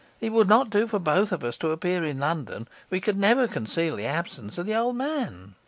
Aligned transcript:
It 0.19 0.31
would 0.33 0.49
not 0.49 0.71
do 0.71 0.87
for 0.87 0.97
both 0.97 1.31
of 1.31 1.43
us 1.43 1.57
to 1.57 1.69
appear 1.69 2.03
in 2.03 2.17
London; 2.17 2.67
we 2.89 2.99
could 2.99 3.19
never 3.19 3.47
conceal 3.47 3.95
the 3.95 4.07
absence 4.07 4.57
of 4.57 4.65
the 4.65 4.73
old 4.73 4.95
man. 4.95 5.53